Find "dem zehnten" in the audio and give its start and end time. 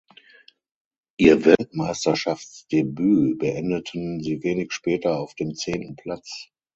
5.35-5.95